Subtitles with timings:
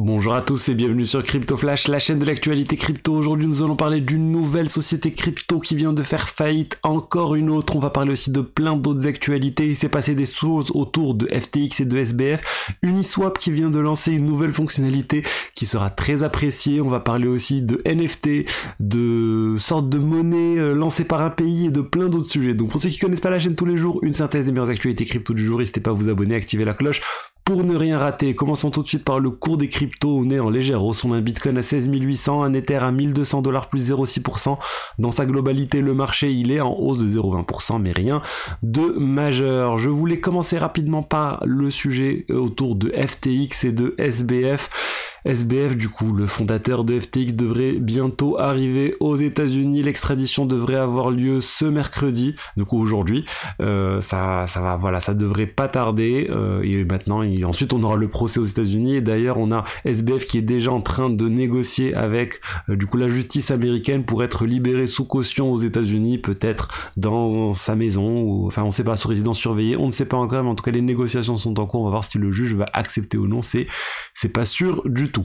[0.00, 3.12] Bonjour à tous et bienvenue sur Crypto Flash, la chaîne de l'actualité crypto.
[3.14, 6.78] Aujourd'hui, nous allons parler d'une nouvelle société crypto qui vient de faire faillite.
[6.84, 7.74] Encore une autre.
[7.74, 9.66] On va parler aussi de plein d'autres actualités.
[9.66, 12.76] Il s'est passé des choses autour de FTX et de SBF.
[12.82, 15.24] Uniswap qui vient de lancer une nouvelle fonctionnalité
[15.56, 16.80] qui sera très appréciée.
[16.80, 21.66] On va parler aussi de NFT, de sortes de monnaie euh, lancées par un pays
[21.66, 22.54] et de plein d'autres sujets.
[22.54, 24.70] Donc pour ceux qui connaissent pas la chaîne tous les jours, une synthèse des meilleures
[24.70, 25.58] actualités crypto du jour.
[25.58, 27.00] N'hésitez pas à vous abonner, activer la cloche
[27.48, 30.18] pour ne rien rater, commençons tout de suite par le cours des cryptos.
[30.18, 31.06] On est en légère hausse.
[31.06, 34.58] On a un Bitcoin à 16 800, un Ether à 1200 dollars plus 0,6%.
[34.98, 38.20] Dans sa globalité, le marché, il est en hausse de 0,20%, mais rien
[38.62, 39.78] de majeur.
[39.78, 45.07] Je voulais commencer rapidement par le sujet autour de FTX et de SBF.
[45.24, 49.82] SBF, du coup, le fondateur de FTX, devrait bientôt arriver aux États-Unis.
[49.82, 53.24] L'extradition devrait avoir lieu ce mercredi, du coup aujourd'hui.
[53.60, 56.28] Euh, ça, ça va, voilà, ça devrait pas tarder.
[56.30, 58.96] Euh, et maintenant, ensuite, on aura le procès aux États-Unis.
[58.96, 62.86] Et d'ailleurs, on a SBF qui est déjà en train de négocier avec, euh, du
[62.86, 68.20] coup, la justice américaine pour être libéré sous caution aux États-Unis, peut-être dans sa maison
[68.20, 69.76] ou, enfin, on sait pas, sous résidence surveillée.
[69.76, 71.82] On ne sait pas encore, mais en tout cas, les négociations sont en cours.
[71.82, 73.42] On va voir si le juge va accepter ou non.
[73.42, 73.66] C'est,
[74.14, 75.17] c'est pas sûr du tout.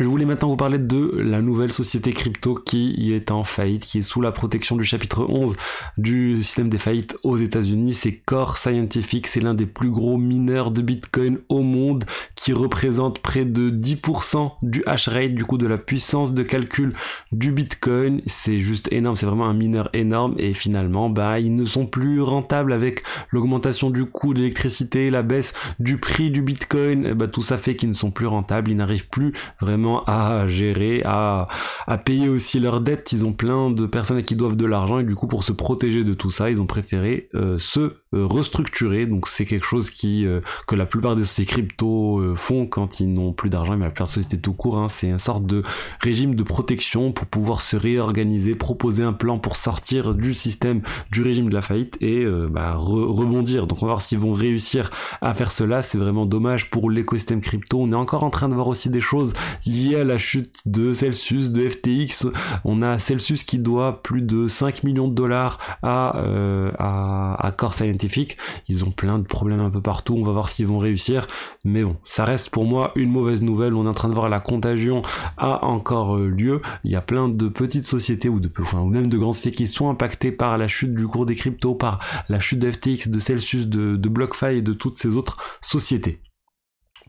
[0.00, 3.98] Je voulais maintenant vous parler de la nouvelle société crypto qui est en faillite, qui
[3.98, 5.54] est sous la protection du chapitre 11
[5.98, 7.92] du système des faillites aux États-Unis.
[7.92, 13.18] C'est Core Scientific, c'est l'un des plus gros mineurs de Bitcoin au monde, qui représente
[13.18, 16.94] près de 10% du hash rate, du coup de la puissance de calcul
[17.30, 18.22] du Bitcoin.
[18.24, 22.22] C'est juste énorme, c'est vraiment un mineur énorme et finalement, bah, ils ne sont plus
[22.22, 27.12] rentables avec l'augmentation du coût de l'électricité, la baisse du prix du Bitcoin.
[27.12, 31.02] bah, tout ça fait qu'ils ne sont plus rentables, ils n'arrivent plus vraiment à gérer,
[31.04, 31.48] à,
[31.86, 33.12] à payer aussi leurs dettes.
[33.12, 36.04] Ils ont plein de personnes qui doivent de l'argent et du coup pour se protéger
[36.04, 39.06] de tout ça, ils ont préféré euh, se euh, restructurer.
[39.06, 43.12] Donc c'est quelque chose qui euh, que la plupart des sociétés crypto font quand ils
[43.12, 43.76] n'ont plus d'argent.
[43.76, 45.62] Mais la plupart des sociétés tout court, hein, c'est une sorte de
[46.00, 51.22] régime de protection pour pouvoir se réorganiser, proposer un plan pour sortir du système du
[51.22, 53.66] régime de la faillite et bah, rebondir.
[53.66, 55.82] Donc on va voir s'ils vont réussir à faire cela.
[55.82, 57.80] C'est vraiment dommage pour l'écosystème crypto.
[57.80, 59.32] On est encore en train de voir aussi des choses
[59.66, 62.26] liées à la chute de Celsius, de FTX.
[62.64, 67.74] On a Celsius qui doit plus de 5 millions de dollars à, euh, à, Core
[67.74, 68.36] Scientific.
[68.68, 70.14] Ils ont plein de problèmes un peu partout.
[70.16, 71.26] On va voir s'ils vont réussir.
[71.64, 73.74] Mais bon, ça reste pour moi une mauvaise nouvelle.
[73.74, 75.02] On est en train de voir la contagion
[75.36, 76.60] a encore euh, lieu.
[76.84, 79.56] Il y a plein de petites sociétés ou de enfin, ou même de grandes sociétés
[79.56, 81.98] qui sont impactées par la chute du cours des cryptos, par
[82.28, 86.20] la chute de FTX, de Celsius, de, de BlockFi et de toutes ces autres sociétés.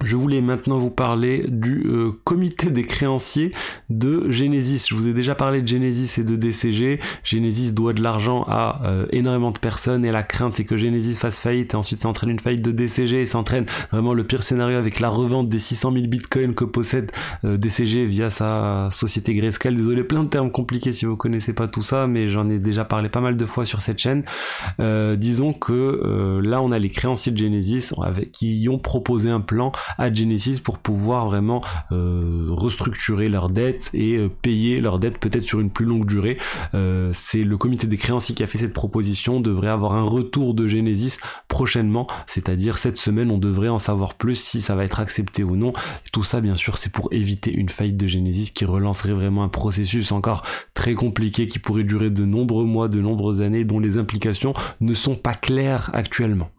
[0.03, 3.51] Je voulais maintenant vous parler du euh, comité des créanciers
[3.89, 4.87] de Genesis.
[4.89, 6.99] Je vous ai déjà parlé de Genesis et de DCG.
[7.23, 11.15] Genesis doit de l'argent à euh, énormément de personnes et la crainte c'est que Genesis
[11.15, 14.23] fasse faillite et ensuite ça entraîne une faillite de DCG et ça entraîne vraiment le
[14.23, 17.11] pire scénario avec la revente des 600 000 bitcoins que possède
[17.45, 19.75] euh, DCG via sa société Grayscale.
[19.75, 22.85] Désolé, plein de termes compliqués si vous connaissez pas tout ça, mais j'en ai déjà
[22.85, 24.23] parlé pas mal de fois sur cette chaîne.
[24.79, 29.71] disons que là on a les créanciers de Genesis avec, qui ont proposé un plan
[29.97, 35.43] à Genesis pour pouvoir vraiment euh, restructurer leurs dettes et euh, payer leurs dettes peut-être
[35.43, 36.37] sur une plus longue durée.
[36.73, 40.53] Euh, c'est le comité des créanciers qui a fait cette proposition, devrait avoir un retour
[40.53, 44.99] de Genesis prochainement, c'est-à-dire cette semaine on devrait en savoir plus si ça va être
[44.99, 45.73] accepté ou non.
[46.11, 49.49] tout ça bien sûr c'est pour éviter une faillite de Genesis qui relancerait vraiment un
[49.49, 50.43] processus encore
[50.73, 54.93] très compliqué qui pourrait durer de nombreux mois, de nombreuses années dont les implications ne
[54.93, 56.49] sont pas claires actuellement.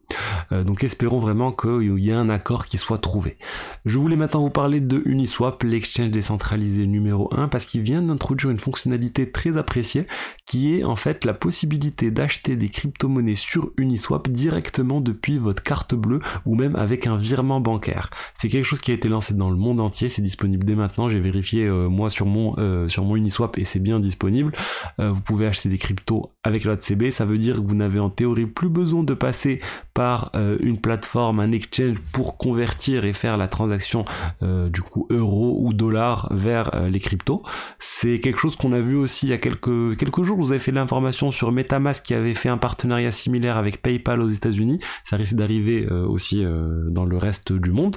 [0.52, 3.36] Euh, donc espérons vraiment qu'il y ait un accord qui soit trouvé.
[3.84, 8.50] Je voulais maintenant vous parler de Uniswap, l'exchange décentralisé numéro 1, parce qu'il vient d'introduire
[8.50, 10.06] une fonctionnalité très appréciée
[10.46, 15.94] qui est en fait la possibilité d'acheter des crypto-monnaies sur Uniswap directement depuis votre carte
[15.94, 18.10] bleue ou même avec un virement bancaire.
[18.38, 21.08] C'est quelque chose qui a été lancé dans le monde entier, c'est disponible dès maintenant,
[21.08, 24.52] j'ai vérifié euh, moi sur mon, euh, sur mon Uniswap et c'est bien disponible.
[24.98, 28.46] vous pouvez acheter des cryptos avec l'OTCB, ça veut dire que vous n'avez en théorie
[28.46, 29.60] plus besoin de passer
[29.94, 30.01] par
[30.34, 34.04] euh, une plateforme, un exchange pour convertir et faire la transaction
[34.42, 37.42] euh, du coup euro ou dollar vers euh, les cryptos.
[37.78, 40.38] C'est quelque chose qu'on a vu aussi il y a quelques, quelques jours.
[40.38, 44.28] Vous avez fait l'information sur Metamask qui avait fait un partenariat similaire avec PayPal aux
[44.28, 44.78] États-Unis.
[45.04, 46.44] Ça risque d'arriver aussi
[46.88, 47.96] dans le reste du monde.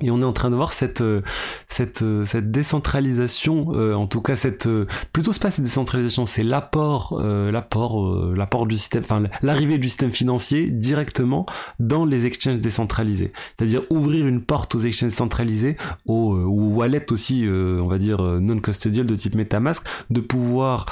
[0.00, 1.22] Et on est en train de voir cette euh,
[1.66, 4.68] cette euh, cette décentralisation, euh, en tout cas cette
[5.12, 10.12] plutôt c'est pas cette décentralisation, c'est l'apport l'apport l'apport du système, enfin l'arrivée du système
[10.12, 11.46] financier directement
[11.80, 13.32] dans les exchanges décentralisés.
[13.56, 18.58] C'est-à-dire ouvrir une porte aux exchanges centralisés, aux, aux wallets aussi, on va dire non
[18.60, 20.86] custodial de type MetaMask, de pouvoir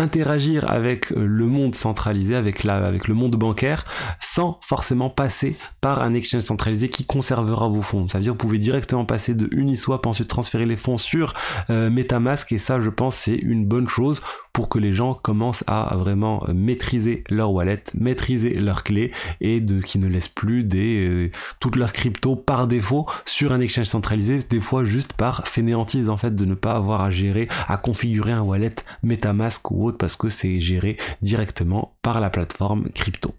[0.00, 3.84] interagir avec euh, le monde centralisé, avec, la, avec le monde bancaire,
[4.20, 8.08] sans forcément passer par un exchange centralisé qui conservera vos fonds.
[8.08, 11.34] Ça veut dire que vous pouvez directement passer de Uniswap, ensuite transférer les fonds sur
[11.70, 14.20] euh, Metamask, et ça, je pense, c'est une bonne chose
[14.52, 19.10] pour que les gens commencent à vraiment euh, maîtriser leur wallet, maîtriser leurs clés,
[19.40, 21.30] et de, qui ne laissent plus des,
[21.60, 26.16] toutes leurs cryptos par défaut sur un exchange centralisé, des fois juste par fainéantise en
[26.16, 30.16] fait de ne pas avoir à gérer, à configurer un wallet Metamask ou autre parce
[30.16, 33.34] que c'est géré directement par la plateforme crypto.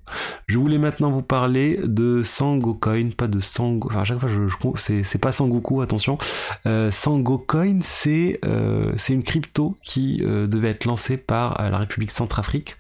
[0.47, 4.47] Je voulais maintenant vous parler de Sangocoin, pas de Sango, enfin à chaque fois je,
[4.47, 6.17] je c'est pas Sangoku, attention.
[6.65, 12.11] Euh, Sangocoin c'est euh, c'est une crypto qui euh, devait être lancée par la République
[12.11, 12.77] Centrafrique.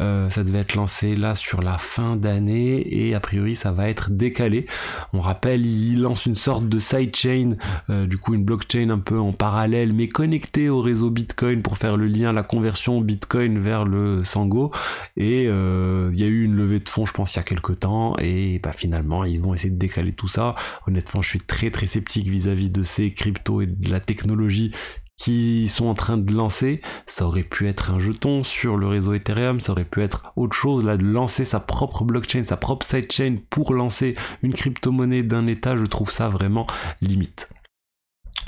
[0.00, 3.88] Euh, ça devait être lancé là sur la fin d'année et a priori ça va
[3.88, 4.66] être décalé.
[5.12, 7.56] On rappelle, il lance une sorte de sidechain,
[7.90, 11.76] euh, du coup une blockchain un peu en parallèle mais connectée au réseau Bitcoin pour
[11.76, 13.13] faire le lien, la conversion Bitcoin
[13.58, 14.72] vers le Sango.
[15.16, 17.44] Et euh, il y a eu une levée de fonds, je pense, il y a
[17.44, 20.54] quelques temps et bah, finalement ils vont essayer de décaler tout ça.
[20.86, 24.70] Honnêtement, je suis très très sceptique vis-à-vis -vis de ces cryptos et de la technologie
[25.16, 29.14] qui sont en train de lancer, ça aurait pu être un jeton sur le réseau
[29.14, 32.84] Ethereum, ça aurait pu être autre chose, là, de lancer sa propre blockchain, sa propre
[32.84, 36.66] sidechain pour lancer une crypto-monnaie d'un état, je trouve ça vraiment
[37.00, 37.48] limite.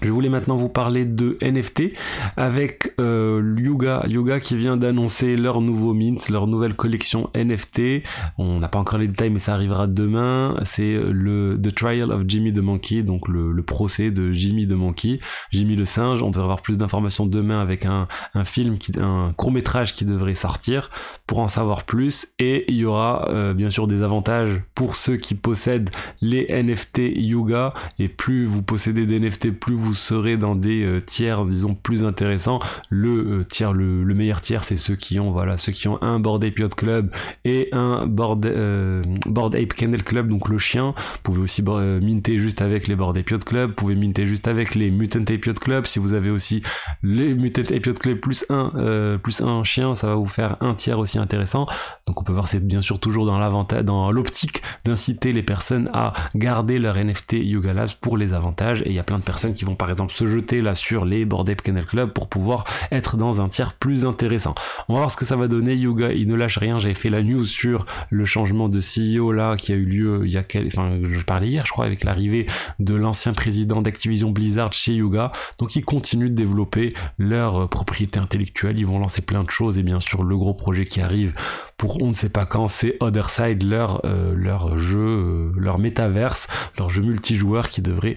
[0.03, 1.95] Je voulais maintenant vous parler de NFT
[2.37, 8.05] avec euh, Yuga, Yuga qui vient d'annoncer leur nouveau mint, leur nouvelle collection NFT.
[8.37, 10.57] On n'a pas encore les détails mais ça arrivera demain.
[10.65, 14.73] C'est le The Trial of Jimmy the Monkey, donc le, le, procès de Jimmy the
[14.73, 15.19] Monkey,
[15.51, 16.23] Jimmy le singe.
[16.23, 20.05] On devrait avoir plus d'informations demain avec un, un film, qui, un court métrage qui
[20.05, 20.89] devrait sortir
[21.27, 22.29] pour en savoir plus.
[22.39, 25.91] Et il y aura euh, bien sûr des avantages pour ceux qui possèdent
[26.21, 27.73] les NFT Yuga.
[27.99, 31.75] Et plus vous possédez des NFT, plus vous vous serez dans des euh, tiers, disons,
[31.75, 32.59] plus intéressants.
[32.91, 36.19] Le euh, tiers, le, meilleur tiers, c'est ceux qui ont, voilà, ceux qui ont un
[36.19, 39.03] Board Ape Club et un Board, euh,
[39.37, 40.93] Ape Kennel Club, donc le chien.
[40.97, 43.71] Vous pouvez aussi minter juste avec les Board Ape Club.
[43.71, 45.87] Vous pouvez minter juste avec les Mutant Ape Club.
[45.87, 46.63] Si vous avez aussi
[47.05, 50.99] les Mutant Ape Club plus un, plus un chien, ça va vous faire un tiers
[50.99, 51.67] aussi intéressant.
[52.09, 55.89] Donc on peut voir, c'est bien sûr toujours dans l'avantage, dans l'optique d'inciter les personnes
[55.93, 58.83] à garder leur NFT Yuga Labs pour les avantages.
[58.83, 61.05] Et il y a plein de personnes qui vont par exemple se jeter là sur
[61.05, 64.55] les Ape Kennel Club pour pouvoir être dans un tiers plus intéressant.
[64.89, 65.75] On va voir ce que ça va donner.
[65.75, 66.79] Yuga, il ne lâche rien.
[66.79, 70.33] J'avais fait la news sur le changement de CEO là qui a eu lieu il
[70.33, 70.67] y a quel...
[70.67, 72.47] enfin je parlais hier je crois avec l'arrivée
[72.79, 75.33] de l'ancien président d'Activision Blizzard chez Yuga.
[75.59, 78.79] Donc ils continuent de développer leur propriété intellectuelle.
[78.79, 81.33] Ils vont lancer plein de choses et bien sûr le gros projet qui arrive
[81.77, 85.79] pour on ne sait pas quand c'est Other Side leur euh, leur jeu euh, leur
[85.79, 86.47] métaverse
[86.79, 88.17] leur jeu multijoueur qui devrait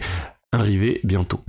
[0.51, 1.41] arriver bientôt.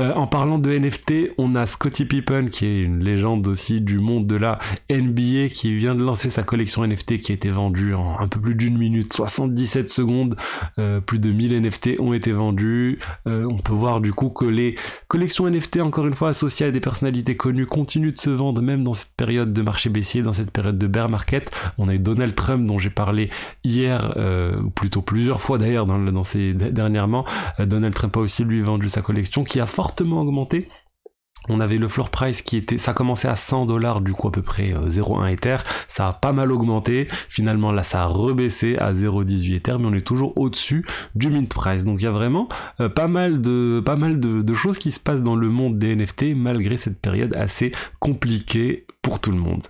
[0.00, 3.98] Euh, en parlant de NFT, on a Scottie Pippen qui est une légende aussi du
[3.98, 4.58] monde de la
[4.90, 8.40] NBA qui vient de lancer sa collection NFT qui a été vendue en un peu
[8.40, 10.34] plus d'une minute, 77 secondes.
[10.78, 12.98] Euh, plus de 1000 NFT ont été vendus.
[13.26, 14.76] Euh, on peut voir du coup que les
[15.08, 18.82] collections NFT, encore une fois associées à des personnalités connues, continuent de se vendre même
[18.82, 21.50] dans cette période de marché baissier, dans cette période de bear market.
[21.76, 23.28] On a eu Donald Trump dont j'ai parlé
[23.62, 24.16] hier,
[24.64, 27.24] ou plutôt plusieurs fois d'ailleurs dans, dans ces dernièrement.
[27.58, 30.68] Donald Trump a aussi lui vendu sa collection qui a fortement augmenté.
[31.48, 34.32] On avait le floor price qui était, ça commençait à 100 dollars du coup à
[34.32, 35.56] peu près 0,1 euh, Ether,
[35.86, 39.94] ça a pas mal augmenté, finalement là ça a rebaissé à 0,18 Ether, mais on
[39.94, 41.84] est toujours au-dessus du mint price.
[41.84, 42.48] Donc il y a vraiment
[42.80, 45.94] euh, pas mal de pas mal de, choses qui se passent dans le monde des
[45.94, 48.86] NFT malgré cette période assez compliquée
[49.16, 49.62] tout le monde.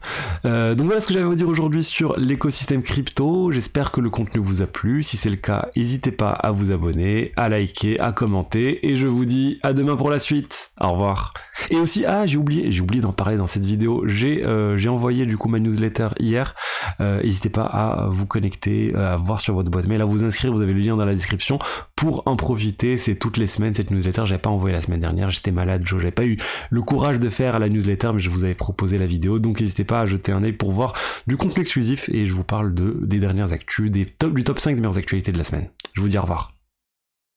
[0.45, 3.52] Euh, donc voilà ce que j'avais à vous dire aujourd'hui sur l'écosystème crypto.
[3.52, 5.04] J'espère que le contenu vous a plu.
[5.04, 8.87] Si c'est le cas, n'hésitez pas à vous abonner, à liker, à commenter.
[8.88, 10.71] Et je vous dis à demain pour la suite.
[10.80, 11.33] Au revoir.
[11.71, 14.02] Et aussi, ah, j'ai oublié, j'ai oublié d'en parler dans cette vidéo.
[14.07, 16.54] J'ai euh, envoyé du coup ma newsletter hier.
[17.00, 20.52] Euh, n'hésitez pas à vous connecter, à voir sur votre boîte mail, à vous inscrire.
[20.52, 21.59] Vous avez le lien dans la description
[21.98, 22.96] pour en profiter.
[22.96, 24.22] C'est toutes les semaines cette newsletter.
[24.24, 25.30] J'avais pas envoyé la semaine dernière.
[25.30, 26.38] J'étais malade, j'avais pas eu
[26.70, 29.84] le courage de faire la newsletter, mais je vous avais proposé la vidéo donc n'hésitez
[29.84, 30.92] pas à jeter un œil pour voir
[31.26, 34.60] du contenu exclusif et je vous parle de, des dernières actus, des top, du top
[34.60, 35.68] 5 des meilleures actualités de la semaine.
[35.94, 36.57] Je vous dis au revoir.